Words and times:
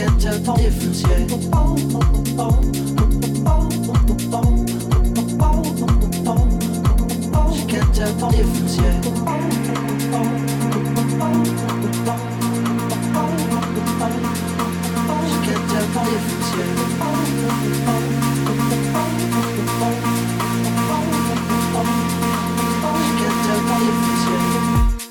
Quel 0.00 0.42
temps 0.42 0.56
est 0.56 0.70
fusillé 0.70 1.26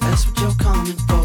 That's 0.01 0.25
what 0.25 0.39
you're 0.39 0.55
coming 0.57 0.97
for. 1.07 1.18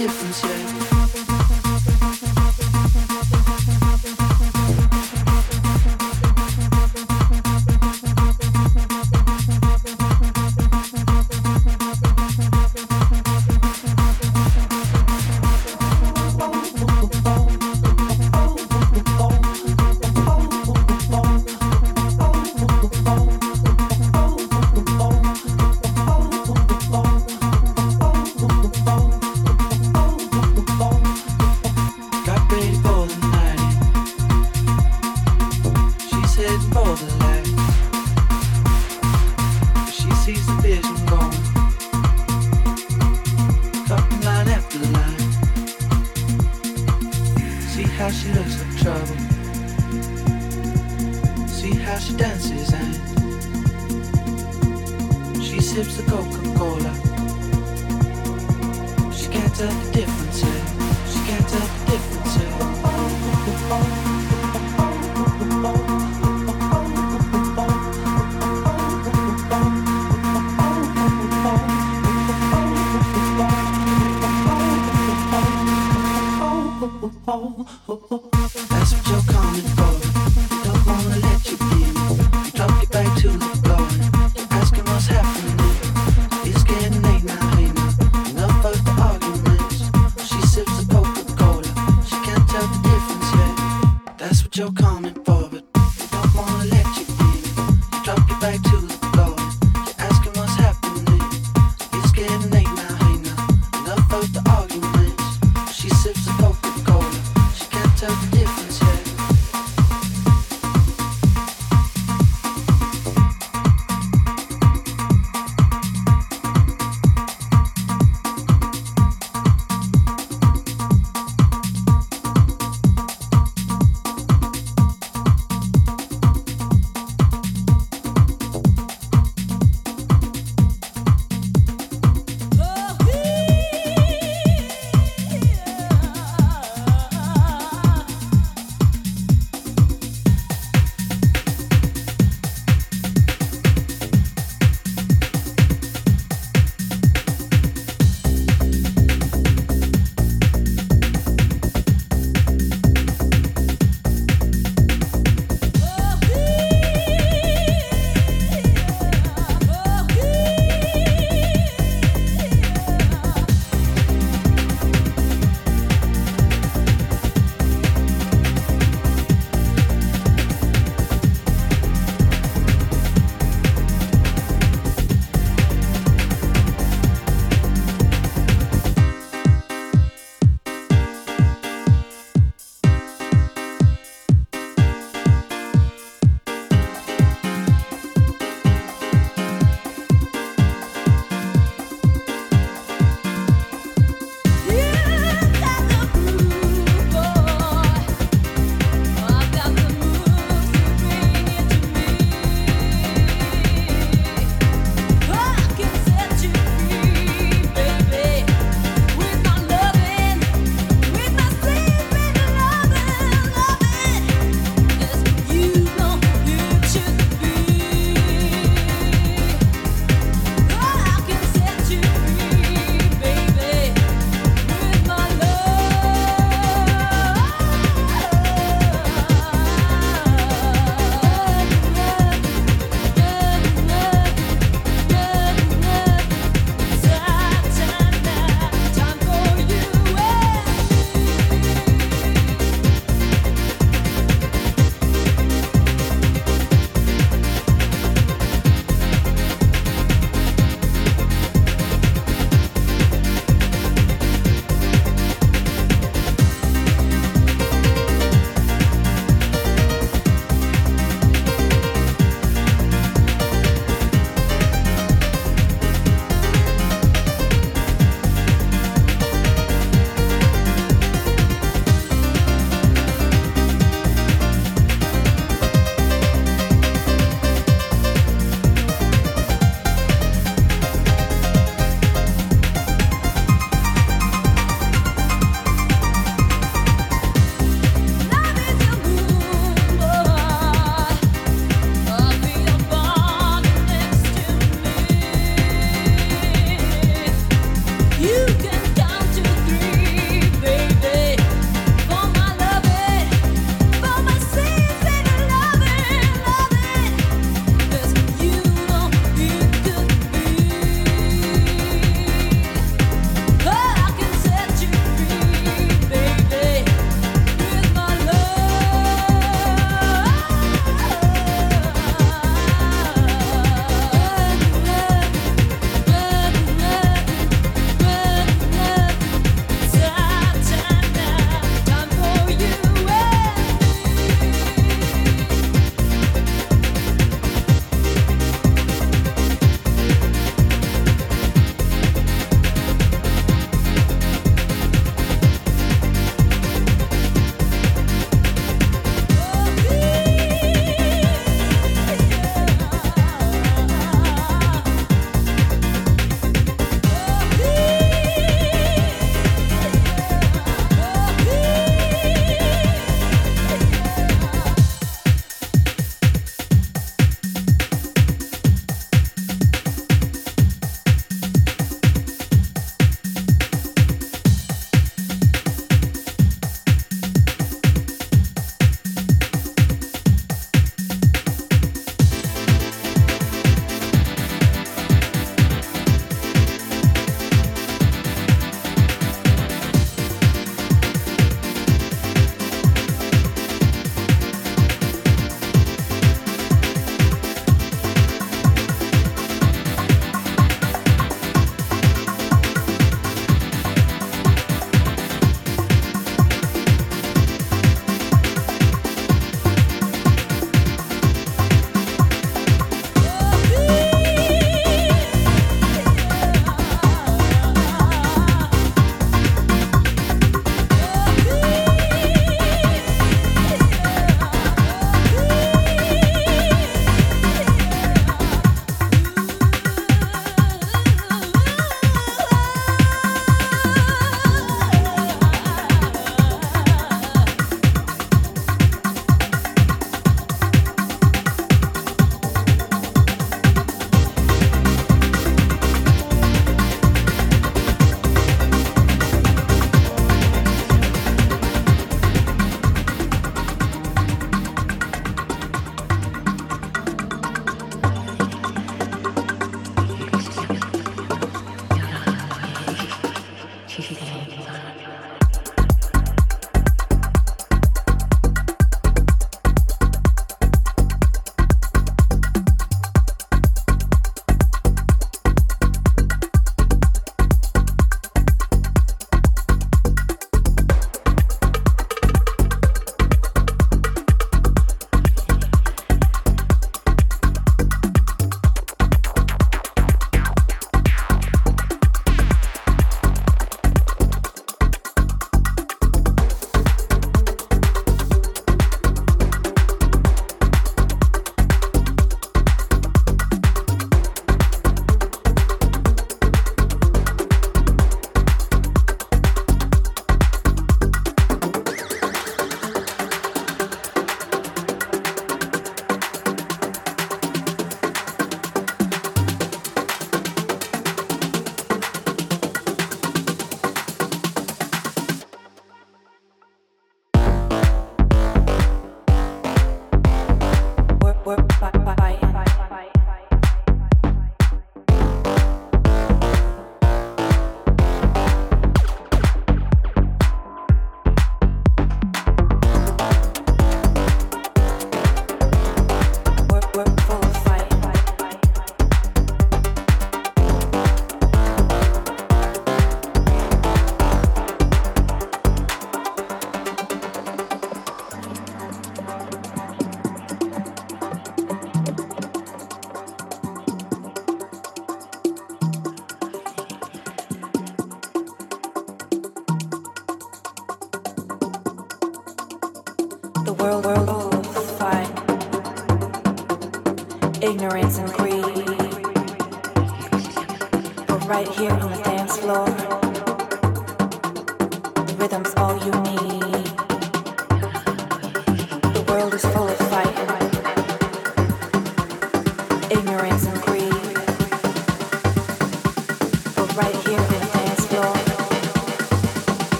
Difference 0.00 0.42
yet. 0.44 0.79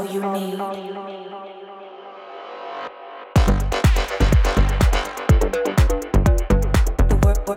all 0.00 0.06
you 0.06 0.22
need. 0.32 0.56
The 7.08 7.16
work 7.22 7.46
we're 7.46 7.56